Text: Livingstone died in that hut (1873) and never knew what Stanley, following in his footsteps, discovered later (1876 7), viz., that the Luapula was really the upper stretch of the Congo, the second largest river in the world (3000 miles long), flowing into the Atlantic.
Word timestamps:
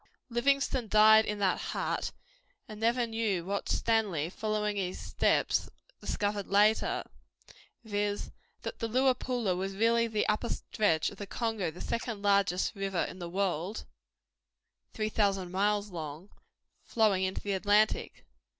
Livingstone 0.31 0.87
died 0.87 1.25
in 1.25 1.37
that 1.37 1.59
hut 1.61 2.11
(1873) 2.65 2.73
and 2.73 2.81
never 2.81 3.05
knew 3.05 3.45
what 3.45 3.69
Stanley, 3.69 4.31
following 4.31 4.75
in 4.77 4.85
his 4.87 4.97
footsteps, 4.97 5.69
discovered 5.99 6.47
later 6.47 7.03
(1876 7.83 7.91
7), 7.91 7.91
viz., 7.91 8.31
that 8.63 8.79
the 8.79 8.87
Luapula 8.89 9.55
was 9.55 9.75
really 9.75 10.07
the 10.07 10.27
upper 10.27 10.49
stretch 10.49 11.11
of 11.11 11.17
the 11.19 11.27
Congo, 11.27 11.69
the 11.69 11.81
second 11.81 12.23
largest 12.23 12.73
river 12.73 13.03
in 13.03 13.19
the 13.19 13.29
world 13.29 13.85
(3000 14.95 15.51
miles 15.51 15.91
long), 15.91 16.31
flowing 16.83 17.21
into 17.23 17.41
the 17.41 17.53
Atlantic. 17.53 18.25